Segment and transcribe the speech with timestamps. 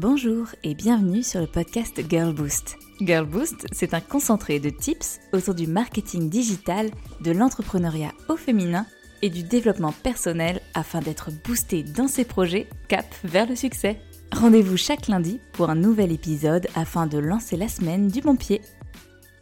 [0.00, 2.78] Bonjour et bienvenue sur le podcast Girl Boost.
[3.00, 6.88] Girl Boost, c'est un concentré de tips autour du marketing digital,
[7.20, 8.86] de l'entrepreneuriat au féminin
[9.22, 14.00] et du développement personnel afin d'être boosté dans ses projets cap vers le succès.
[14.30, 18.60] Rendez-vous chaque lundi pour un nouvel épisode afin de lancer la semaine du bon pied.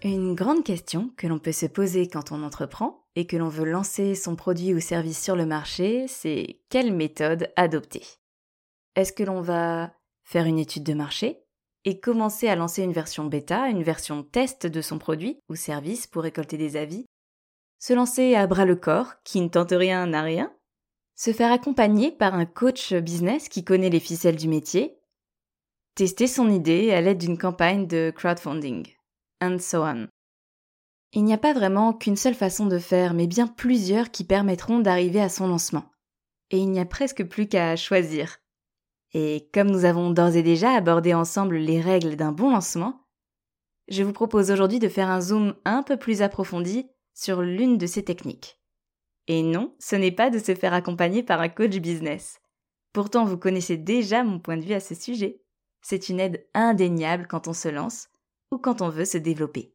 [0.03, 3.71] Une grande question que l'on peut se poser quand on entreprend et que l'on veut
[3.71, 8.05] lancer son produit ou service sur le marché, c'est quelle méthode adopter?
[8.95, 9.91] Est-ce que l'on va
[10.27, 11.41] faire une étude de marché
[11.85, 16.07] et commencer à lancer une version bêta, une version test de son produit ou service
[16.07, 17.07] pour récolter des avis,
[17.79, 20.53] se lancer à bras le corps, qui ne tente rien n'a rien,
[21.15, 24.99] se faire accompagner par un coach business qui connaît les ficelles du métier,
[25.95, 28.87] tester son idée à l'aide d'une campagne de crowdfunding,
[29.41, 30.09] and so on.
[31.13, 34.81] Il n'y a pas vraiment qu'une seule façon de faire, mais bien plusieurs qui permettront
[34.81, 35.91] d'arriver à son lancement.
[36.51, 38.39] Et il n'y a presque plus qu'à choisir.
[39.13, 43.07] Et comme nous avons d'ores et déjà abordé ensemble les règles d'un bon lancement,
[43.89, 47.87] je vous propose aujourd'hui de faire un zoom un peu plus approfondi sur l'une de
[47.87, 48.61] ces techniques.
[49.29, 52.41] Et non, ce n'est pas de se faire accompagner par un coach business.
[52.93, 55.43] Pourtant, vous connaissez déjà mon point de vue à ce sujet.
[55.83, 58.09] C'est une aide indéniable quand on se lance
[58.51, 59.75] ou quand on veut se développer.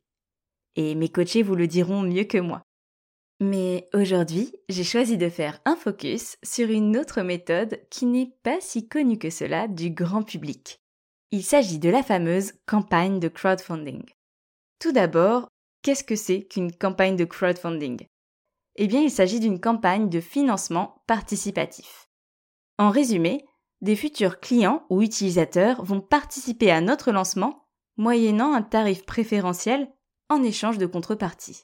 [0.76, 2.64] Et mes coachés vous le diront mieux que moi.
[3.44, 8.62] Mais aujourd'hui, j'ai choisi de faire un focus sur une autre méthode qui n'est pas
[8.62, 10.80] si connue que cela du grand public.
[11.32, 14.04] Il s'agit de la fameuse campagne de crowdfunding.
[14.78, 15.48] Tout d'abord,
[15.82, 18.06] qu'est-ce que c'est qu'une campagne de crowdfunding?
[18.76, 22.10] Eh bien, il s'agit d'une campagne de financement participatif.
[22.78, 23.44] En résumé,
[23.82, 27.66] des futurs clients ou utilisateurs vont participer à notre lancement
[27.98, 29.92] moyennant un tarif préférentiel
[30.30, 31.64] en échange de contrepartie.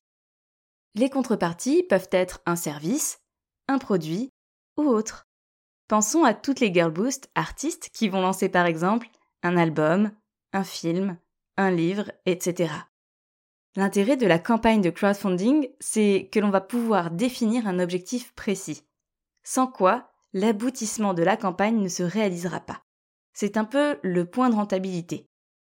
[0.97, 3.21] Les contreparties peuvent être un service,
[3.67, 4.31] un produit
[4.77, 5.27] ou autre.
[5.87, 9.07] Pensons à toutes les Girl Boost artistes qui vont lancer par exemple
[9.43, 10.11] un album,
[10.53, 11.19] un film,
[11.55, 12.73] un livre, etc.
[13.75, 18.83] L'intérêt de la campagne de crowdfunding, c'est que l'on va pouvoir définir un objectif précis,
[19.43, 22.81] sans quoi l'aboutissement de la campagne ne se réalisera pas.
[23.33, 25.27] C'est un peu le point de rentabilité.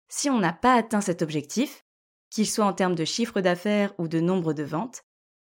[0.08, 1.84] Si on n'a pas atteint cet objectif,
[2.28, 5.04] qu'il soit en termes de chiffre d'affaires ou de nombre de ventes,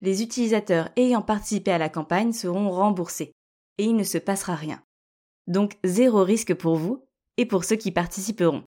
[0.05, 3.33] les utilisateurs ayant participé à la campagne seront remboursés
[3.77, 4.81] et il ne se passera rien.
[5.47, 7.05] Donc zéro risque pour vous
[7.37, 8.63] et pour ceux qui participeront.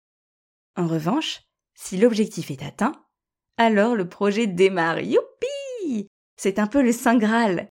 [0.76, 1.42] En revanche,
[1.74, 2.92] si l'objectif est atteint,
[3.56, 5.00] alors le projet démarre.
[5.00, 7.68] Youpi C'est un peu le Saint Graal.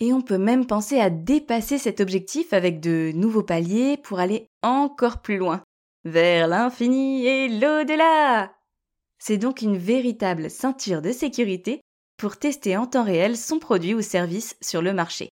[0.00, 4.46] Et on peut même penser à dépasser cet objectif avec de nouveaux paliers pour aller
[4.62, 5.62] encore plus loin,
[6.04, 8.52] vers l'infini et l'au-delà.
[9.18, 11.80] C'est donc une véritable ceinture de sécurité
[12.18, 15.30] pour tester en temps réel son produit ou service sur le marché,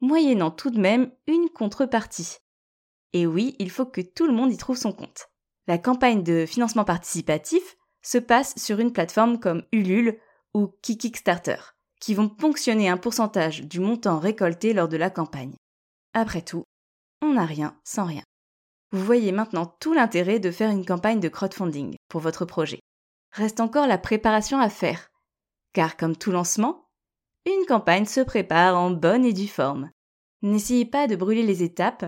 [0.00, 2.36] moyennant tout de même une contrepartie.
[3.14, 5.28] Et oui, il faut que tout le monde y trouve son compte.
[5.66, 10.20] La campagne de financement participatif se passe sur une plateforme comme Ulule
[10.54, 15.56] ou Kickstarter, qui vont ponctionner un pourcentage du montant récolté lors de la campagne.
[16.12, 16.64] Après tout,
[17.22, 18.22] on n'a rien sans rien.
[18.92, 22.80] Vous voyez maintenant tout l'intérêt de faire une campagne de crowdfunding pour votre projet.
[23.32, 25.08] Reste encore la préparation à faire,
[25.72, 26.88] car comme tout lancement,
[27.46, 29.90] une campagne se prépare en bonne et due forme.
[30.42, 32.04] N'essayez pas de brûler les étapes,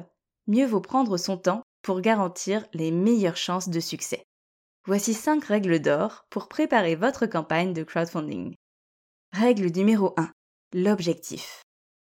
[0.46, 4.24] mieux vaut prendre son temps pour garantir les meilleures chances de succès.
[4.86, 8.54] Voici 5 règles d'or pour préparer votre campagne de crowdfunding.
[9.32, 10.30] Règle numéro 1.
[10.74, 11.62] L'objectif.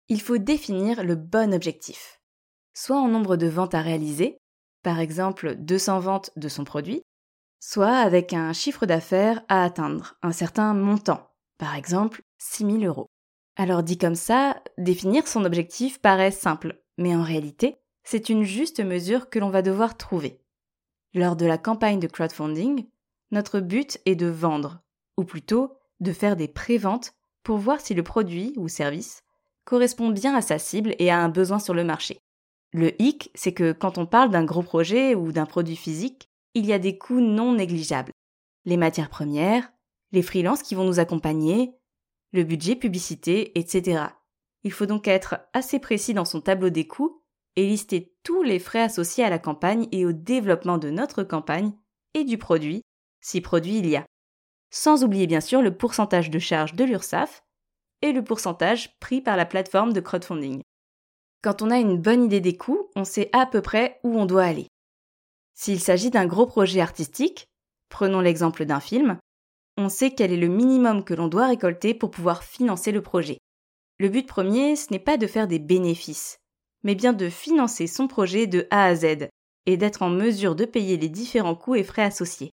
[0.10, 2.20] Il faut définir le bon objectif.
[2.74, 4.38] Soit en nombre de ventes à réaliser,
[4.84, 7.02] par exemple 200 ventes de son produit,
[7.60, 11.27] soit avec un chiffre d'affaires à atteindre, un certain montant,
[11.58, 13.10] par exemple 6 000 euros.
[13.56, 18.80] Alors dit comme ça, définir son objectif paraît simple, mais en réalité, c'est une juste
[18.80, 20.40] mesure que l'on va devoir trouver.
[21.14, 22.88] Lors de la campagne de crowdfunding,
[23.32, 24.82] notre but est de vendre,
[25.18, 27.14] ou plutôt de faire des préventes
[27.44, 29.24] pour voir si le produit ou service
[29.66, 32.20] correspond bien à sa cible et à un besoin sur le marché.
[32.72, 36.66] Le hic, c'est que quand on parle d'un gros projet ou d'un produit physique, il
[36.66, 38.12] y a des coûts non négligeables.
[38.66, 39.72] Les matières premières,
[40.12, 41.74] les freelances qui vont nous accompagner,
[42.32, 44.06] le budget publicité, etc.
[44.64, 47.24] Il faut donc être assez précis dans son tableau des coûts
[47.56, 51.74] et lister tous les frais associés à la campagne et au développement de notre campagne
[52.14, 52.82] et du produit,
[53.22, 54.06] si produit il y a.
[54.70, 57.44] Sans oublier bien sûr le pourcentage de charge de l'URSSAF
[58.02, 60.62] et le pourcentage pris par la plateforme de crowdfunding.
[61.42, 64.26] Quand on a une bonne idée des coûts, on sait à peu près où on
[64.26, 64.68] doit aller.
[65.54, 67.48] S'il s'agit d'un gros projet artistique,
[67.90, 69.18] prenons l'exemple d'un film,
[69.78, 73.38] on sait quel est le minimum que l'on doit récolter pour pouvoir financer le projet.
[74.00, 76.40] Le but premier, ce n'est pas de faire des bénéfices,
[76.84, 79.30] mais bien de financer son projet de A à Z
[79.66, 82.52] et d'être en mesure de payer les différents coûts et frais associés.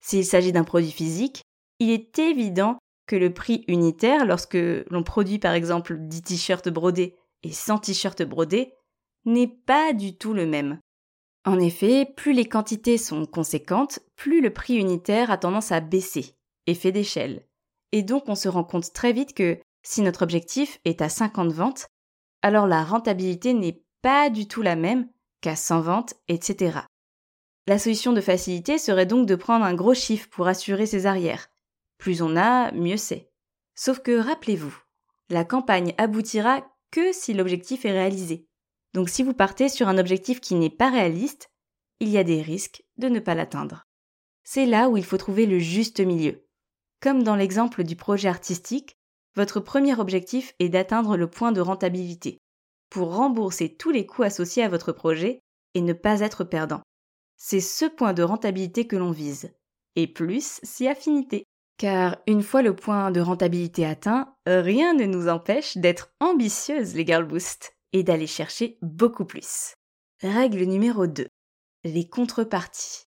[0.00, 1.42] S'il s'agit d'un produit physique,
[1.78, 4.58] il est évident que le prix unitaire, lorsque
[4.90, 8.72] l'on produit par exemple 10 t-shirts brodés et 100 t-shirts brodés,
[9.24, 10.80] n'est pas du tout le même.
[11.44, 16.34] En effet, plus les quantités sont conséquentes, plus le prix unitaire a tendance à baisser,
[16.66, 17.46] effet d'échelle.
[17.92, 21.52] Et donc on se rend compte très vite que si notre objectif est à 50
[21.52, 21.88] ventes,
[22.42, 25.08] alors la rentabilité n'est pas du tout la même
[25.40, 26.80] qu'à 100 ventes, etc.
[27.66, 31.48] La solution de facilité serait donc de prendre un gros chiffre pour assurer ses arrières.
[31.98, 33.30] Plus on a, mieux c'est.
[33.74, 34.76] Sauf que rappelez-vous,
[35.30, 38.46] la campagne aboutira que si l'objectif est réalisé.
[38.94, 41.50] Donc si vous partez sur un objectif qui n'est pas réaliste,
[42.00, 43.86] il y a des risques de ne pas l'atteindre.
[44.44, 46.45] C'est là où il faut trouver le juste milieu.
[47.06, 48.96] Comme dans l'exemple du projet artistique,
[49.36, 52.38] votre premier objectif est d'atteindre le point de rentabilité,
[52.90, 55.38] pour rembourser tous les coûts associés à votre projet
[55.74, 56.82] et ne pas être perdant.
[57.36, 59.54] C'est ce point de rentabilité que l'on vise,
[59.94, 61.44] et plus si affinité.
[61.78, 67.06] Car une fois le point de rentabilité atteint, rien ne nous empêche d'être ambitieuses les
[67.06, 69.74] Girl Boost et d'aller chercher beaucoup plus.
[70.22, 71.28] Règle numéro 2.
[71.84, 73.04] Les contreparties.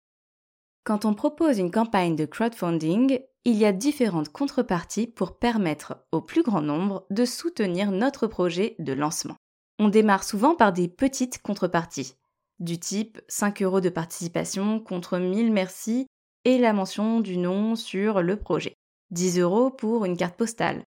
[0.82, 6.22] Quand on propose une campagne de crowdfunding, il y a différentes contreparties pour permettre au
[6.22, 9.36] plus grand nombre de soutenir notre projet de lancement.
[9.78, 12.14] On démarre souvent par des petites contreparties,
[12.58, 16.06] du type 5 euros de participation contre 1000 merci
[16.44, 18.74] et la mention du nom sur le projet.
[19.10, 20.82] 10 euros pour une carte postale.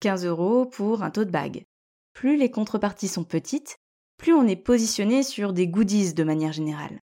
[0.00, 1.64] 15 euros pour un tote bag.
[2.12, 3.76] Plus les contreparties sont petites,
[4.18, 7.00] plus on est positionné sur des goodies de manière générale.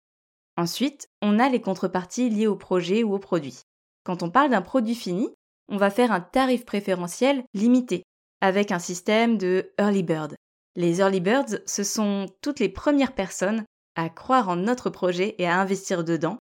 [0.57, 3.63] Ensuite, on a les contreparties liées au projet ou au produit.
[4.09, 5.29] Quand on parle d'un produit fini,
[5.69, 8.05] on va faire un tarif préférentiel limité,
[8.41, 10.35] avec un système de early bird.
[10.77, 13.67] Les early birds, ce sont toutes les premières personnes
[13.97, 16.39] à croire en notre projet et à investir dedans,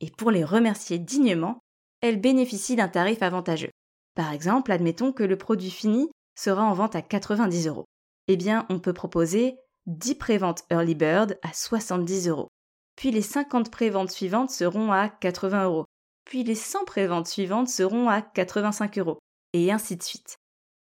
[0.00, 1.58] et pour les remercier dignement,
[2.02, 3.72] elles bénéficient d'un tarif avantageux.
[4.14, 7.86] Par exemple, admettons que le produit fini sera en vente à 90 euros.
[8.28, 9.56] Eh bien, on peut proposer
[9.86, 12.46] 10 préventes Early Bird à 70 euros.
[12.94, 15.86] Puis les 50 préventes suivantes seront à 80 euros
[16.28, 19.18] puis les 100 préventes suivantes seront à 85 euros,
[19.54, 20.36] et ainsi de suite.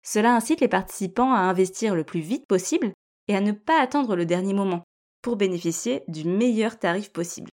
[0.03, 2.91] Cela incite les participants à investir le plus vite possible
[3.27, 4.83] et à ne pas attendre le dernier moment
[5.21, 7.49] pour bénéficier du meilleur tarif possible.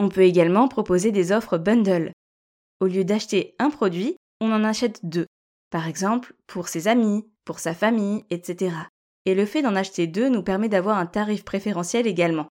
[0.00, 2.10] On peut également proposer des offres bundle.
[2.80, 5.26] Au lieu d'acheter un produit, on en achète deux,
[5.70, 8.74] par exemple pour ses amis, pour sa famille, etc.
[9.24, 12.48] Et le fait d'en acheter deux nous permet d'avoir un tarif préférentiel également.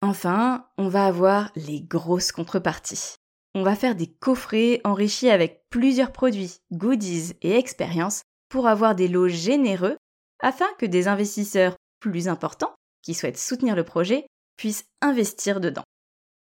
[0.00, 3.16] Enfin, on va avoir les grosses contreparties
[3.56, 8.20] on va faire des coffrets enrichis avec plusieurs produits, goodies et expériences
[8.50, 9.96] pour avoir des lots généreux
[10.40, 14.26] afin que des investisseurs plus importants qui souhaitent soutenir le projet
[14.58, 15.84] puissent investir dedans.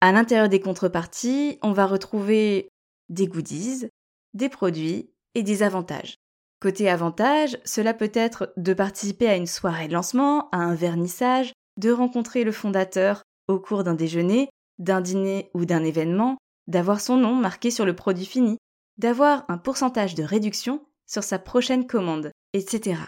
[0.02, 2.68] À l'intérieur des contreparties, on va retrouver
[3.10, 3.90] des goodies,
[4.34, 6.16] des produits et des avantages.
[6.60, 11.54] Côté avantages, cela peut être de participer à une soirée de lancement, à un vernissage,
[11.80, 14.50] de rencontrer le fondateur au cours d'un déjeuner,
[14.80, 16.38] d'un dîner ou d'un événement,
[16.68, 18.58] d'avoir son nom marqué sur le produit fini,
[18.98, 23.02] d'avoir un pourcentage de réduction sur sa prochaine commande, etc.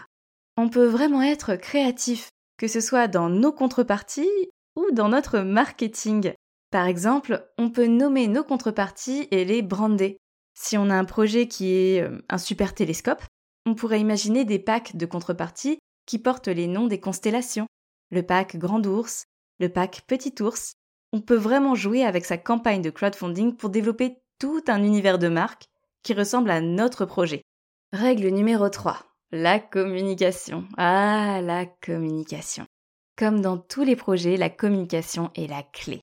[0.56, 4.28] On peut vraiment être créatif, que ce soit dans nos contreparties
[4.76, 6.32] ou dans notre marketing.
[6.70, 10.18] Par exemple, on peut nommer nos contreparties et les brander.
[10.54, 13.22] Si on a un projet qui est euh, un super télescope,
[13.66, 17.66] on pourrait imaginer des packs de contreparties qui portent les noms des constellations.
[18.10, 19.24] Le pack Grand Ours,
[19.58, 20.74] le pack Petit Ours,
[21.16, 25.28] on peut vraiment jouer avec sa campagne de crowdfunding pour développer tout un univers de
[25.28, 25.64] marque
[26.02, 27.40] qui ressemble à notre projet.
[27.94, 28.98] Règle numéro 3.
[29.32, 30.66] La communication.
[30.76, 32.66] Ah, la communication.
[33.16, 36.02] Comme dans tous les projets, la communication est la clé.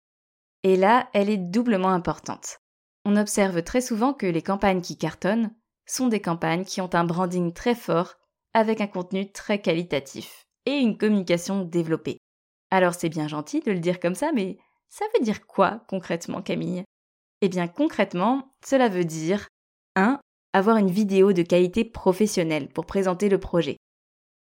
[0.63, 2.58] Et là, elle est doublement importante.
[3.05, 5.53] On observe très souvent que les campagnes qui cartonnent
[5.86, 8.15] sont des campagnes qui ont un branding très fort,
[8.55, 12.17] avec un contenu très qualitatif et une communication développée.
[12.72, 14.58] Alors c'est bien gentil de le dire comme ça, mais
[14.93, 16.83] ça veut dire quoi concrètement, Camille?
[17.41, 19.47] Eh bien, concrètement, cela veut dire
[19.95, 20.19] 1.
[20.53, 23.77] Avoir une vidéo de qualité professionnelle pour présenter le projet.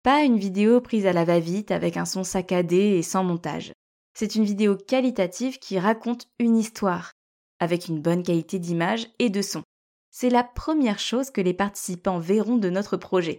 [0.04, 3.72] Pas une vidéo prise à la va-vite avec un son saccadé et sans montage.
[4.14, 7.14] C'est une vidéo qualitative qui raconte une histoire,
[7.60, 9.64] avec une bonne qualité d'image et de son.
[10.12, 13.38] C'est la première chose que les participants verront de notre projet.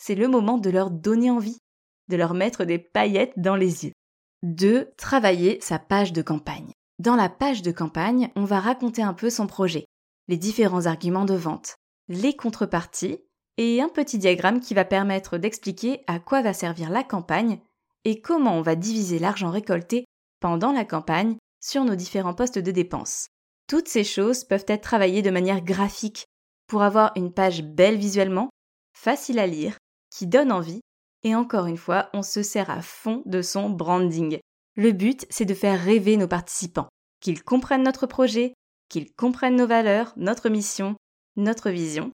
[0.00, 1.58] C'est le moment de leur donner envie,
[2.08, 3.92] de leur mettre des paillettes dans les yeux.
[4.44, 4.92] 2.
[4.96, 6.70] Travailler sa page de campagne.
[7.00, 9.84] Dans la page de campagne, on va raconter un peu son projet,
[10.28, 11.74] les différents arguments de vente,
[12.08, 13.18] les contreparties
[13.56, 17.58] et un petit diagramme qui va permettre d'expliquer à quoi va servir la campagne
[18.04, 20.04] et comment on va diviser l'argent récolté
[20.38, 23.26] pendant la campagne sur nos différents postes de dépenses.
[23.66, 26.26] Toutes ces choses peuvent être travaillées de manière graphique
[26.68, 28.50] pour avoir une page belle visuellement,
[28.96, 29.78] facile à lire,
[30.10, 30.80] qui donne envie,
[31.22, 34.38] et encore une fois, on se sert à fond de son branding.
[34.76, 36.88] Le but, c'est de faire rêver nos participants,
[37.20, 38.54] qu'ils comprennent notre projet,
[38.88, 40.96] qu'ils comprennent nos valeurs, notre mission,
[41.36, 42.12] notre vision,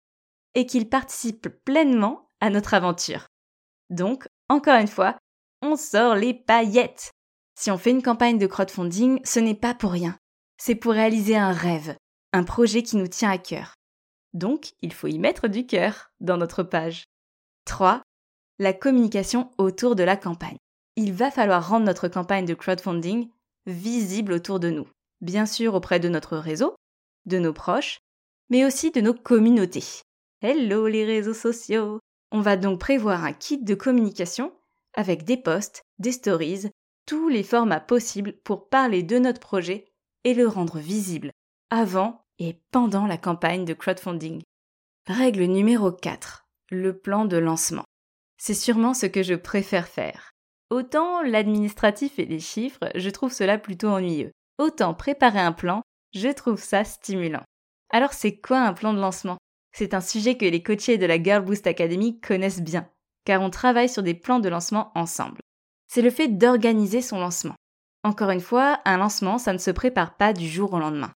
[0.54, 3.26] et qu'ils participent pleinement à notre aventure.
[3.90, 5.16] Donc, encore une fois,
[5.62, 7.10] on sort les paillettes.
[7.58, 10.16] Si on fait une campagne de crowdfunding, ce n'est pas pour rien.
[10.58, 11.96] C'est pour réaliser un rêve,
[12.32, 13.74] un projet qui nous tient à cœur.
[14.32, 17.04] Donc, il faut y mettre du cœur dans notre page.
[17.66, 18.02] 3.
[18.60, 20.58] La communication autour de la campagne.
[20.94, 23.28] Il va falloir rendre notre campagne de crowdfunding
[23.66, 24.86] visible autour de nous.
[25.20, 26.76] Bien sûr auprès de notre réseau,
[27.26, 27.98] de nos proches,
[28.50, 30.02] mais aussi de nos communautés.
[30.40, 31.98] Hello les réseaux sociaux
[32.30, 34.52] On va donc prévoir un kit de communication
[34.94, 36.70] avec des posts, des stories,
[37.06, 39.86] tous les formats possibles pour parler de notre projet
[40.22, 41.32] et le rendre visible
[41.70, 44.42] avant et pendant la campagne de crowdfunding.
[45.08, 46.46] Règle numéro 4.
[46.70, 47.84] Le plan de lancement.
[48.38, 50.30] C'est sûrement ce que je préfère faire.
[50.70, 54.32] Autant l'administratif et les chiffres, je trouve cela plutôt ennuyeux.
[54.58, 55.82] Autant préparer un plan,
[56.14, 57.42] je trouve ça stimulant.
[57.90, 59.38] Alors c'est quoi un plan de lancement?
[59.72, 62.88] C'est un sujet que les coachés de la Girl Boost Academy connaissent bien,
[63.24, 65.40] car on travaille sur des plans de lancement ensemble.
[65.88, 67.56] C'est le fait d'organiser son lancement.
[68.04, 71.12] Encore une fois, un lancement, ça ne se prépare pas du jour au lendemain.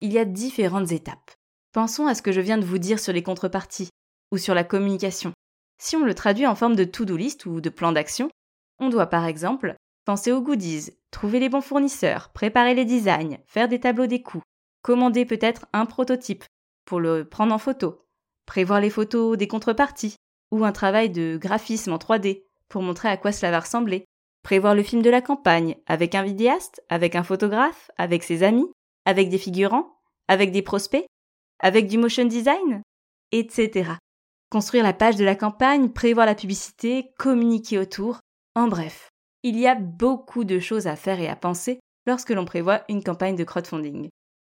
[0.00, 1.32] Il y a différentes étapes.
[1.72, 3.90] Pensons à ce que je viens de vous dire sur les contreparties
[4.32, 5.32] ou sur la communication.
[5.78, 8.30] Si on le traduit en forme de to-do list ou de plan d'action,
[8.80, 13.68] on doit par exemple penser aux goodies, trouver les bons fournisseurs, préparer les designs, faire
[13.68, 14.42] des tableaux des coûts,
[14.82, 16.44] commander peut-être un prototype
[16.84, 18.06] pour le prendre en photo,
[18.46, 20.16] prévoir les photos des contreparties,
[20.50, 24.04] ou un travail de graphisme en 3D pour montrer à quoi cela va ressembler,
[24.42, 28.70] prévoir le film de la campagne avec un vidéaste, avec un photographe, avec ses amis,
[29.04, 31.06] avec des figurants, avec des prospects,
[31.60, 32.82] avec du motion design,
[33.32, 33.92] etc.
[34.50, 38.20] Construire la page de la campagne, prévoir la publicité, communiquer autour,
[38.54, 39.10] en bref.
[39.42, 43.04] Il y a beaucoup de choses à faire et à penser lorsque l'on prévoit une
[43.04, 44.08] campagne de crowdfunding.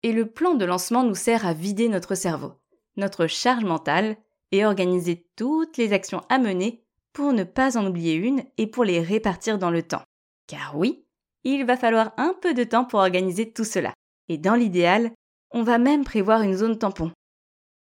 [0.03, 2.53] Et le plan de lancement nous sert à vider notre cerveau,
[2.97, 4.15] notre charge mentale,
[4.51, 8.83] et organiser toutes les actions à mener pour ne pas en oublier une et pour
[8.83, 10.03] les répartir dans le temps.
[10.47, 11.03] Car oui,
[11.43, 13.93] il va falloir un peu de temps pour organiser tout cela.
[14.27, 15.11] Et dans l'idéal,
[15.51, 17.11] on va même prévoir une zone tampon.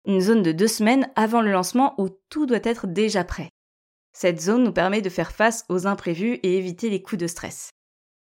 [0.05, 3.49] Une zone de deux semaines avant le lancement où tout doit être déjà prêt.
[4.11, 7.69] Cette zone nous permet de faire face aux imprévus et éviter les coups de stress.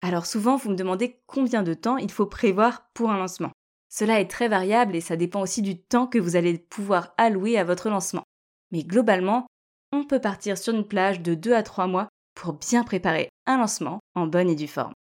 [0.00, 3.52] Alors souvent, vous me demandez combien de temps il faut prévoir pour un lancement.
[3.88, 7.58] Cela est très variable et ça dépend aussi du temps que vous allez pouvoir allouer
[7.58, 8.24] à votre lancement.
[8.70, 9.46] Mais globalement,
[9.92, 13.58] on peut partir sur une plage de 2 à 3 mois pour bien préparer un
[13.58, 14.94] lancement en bonne et due forme.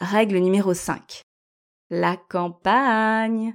[0.00, 1.22] Règle numéro 5.
[1.90, 3.54] La campagne.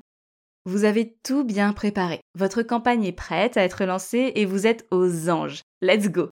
[0.65, 2.22] Vous avez tout bien préparé.
[2.36, 5.62] Votre campagne est prête à être lancée et vous êtes aux anges.
[5.82, 6.29] Let's go.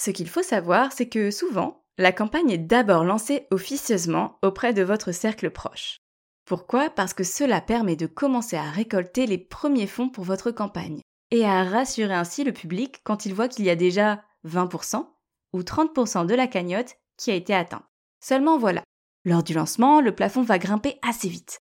[0.00, 4.82] Ce qu'il faut savoir, c'est que souvent, la campagne est d'abord lancée officieusement auprès de
[4.82, 5.98] votre cercle proche.
[6.44, 6.90] Pourquoi?
[6.90, 11.44] Parce que cela permet de commencer à récolter les premiers fonds pour votre campagne et
[11.44, 15.06] à rassurer ainsi le public quand il voit qu'il y a déjà 20%
[15.52, 17.82] ou 30% de la cagnotte qui a été atteint.
[18.20, 18.82] Seulement voilà,
[19.24, 21.58] lors du lancement, le plafond va grimper assez vite,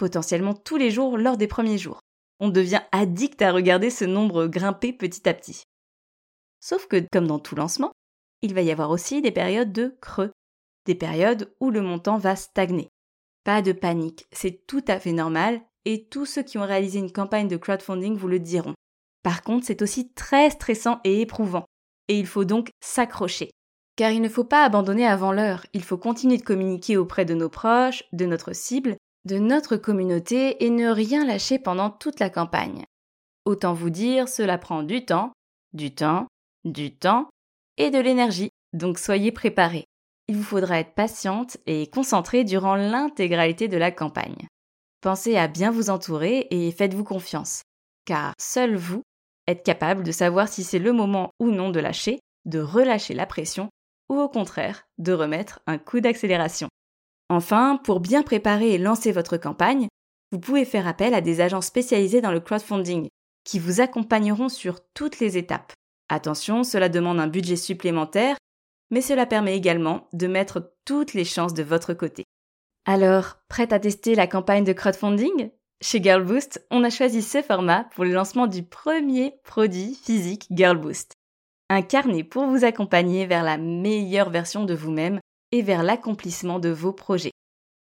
[0.00, 2.00] potentiellement tous les jours lors des premiers jours.
[2.40, 5.64] On devient addict à regarder ce nombre grimper petit à petit.
[6.58, 7.92] Sauf que, comme dans tout lancement,
[8.40, 10.32] il va y avoir aussi des périodes de creux,
[10.86, 12.88] des périodes où le montant va stagner.
[13.44, 17.12] Pas de panique, c'est tout à fait normal et tous ceux qui ont réalisé une
[17.12, 18.74] campagne de crowdfunding vous le diront.
[19.22, 21.66] Par contre, c'est aussi très stressant et éprouvant,
[22.08, 23.50] et il faut donc s'accrocher.
[23.96, 27.34] Car il ne faut pas abandonner avant l'heure, il faut continuer de communiquer auprès de
[27.34, 32.30] nos proches, de notre cible, de notre communauté et ne rien lâcher pendant toute la
[32.30, 32.84] campagne.
[33.44, 35.32] Autant vous dire, cela prend du temps,
[35.72, 36.26] du temps,
[36.64, 37.28] du temps
[37.76, 39.84] et de l'énergie, donc soyez préparés
[40.30, 44.46] il vous faudra être patiente et concentrée durant l'intégralité de la campagne.
[45.00, 47.62] Pensez à bien vous entourer et faites-vous confiance,
[48.04, 49.02] car seul vous
[49.48, 53.26] êtes capable de savoir si c'est le moment ou non de lâcher, de relâcher la
[53.26, 53.70] pression,
[54.08, 56.68] ou au contraire de remettre un coup d'accélération.
[57.30, 59.88] Enfin, pour bien préparer et lancer votre campagne,
[60.32, 63.08] vous pouvez faire appel à des agents spécialisés dans le crowdfunding,
[63.44, 65.72] qui vous accompagneront sur toutes les étapes.
[66.10, 68.36] Attention, cela demande un budget supplémentaire
[68.90, 72.24] mais cela permet également de mettre toutes les chances de votre côté.
[72.86, 75.50] Alors, prête à tester la campagne de crowdfunding?
[75.82, 81.12] Chez GirlBoost, on a choisi ce format pour le lancement du premier produit physique GirlBoost.
[81.70, 85.20] Un carnet pour vous accompagner vers la meilleure version de vous-même
[85.52, 87.32] et vers l'accomplissement de vos projets.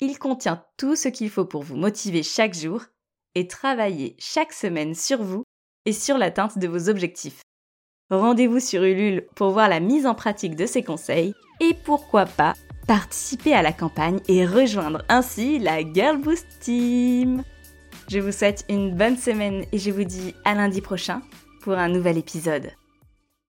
[0.00, 2.84] Il contient tout ce qu'il faut pour vous motiver chaque jour
[3.34, 5.42] et travailler chaque semaine sur vous
[5.84, 7.42] et sur l'atteinte de vos objectifs.
[8.10, 12.54] Rendez-vous sur Ulule pour voir la mise en pratique de ces conseils et pourquoi pas
[12.86, 17.42] participer à la campagne et rejoindre ainsi la Girl Boost Team.
[18.08, 21.20] Je vous souhaite une bonne semaine et je vous dis à lundi prochain
[21.62, 22.70] pour un nouvel épisode.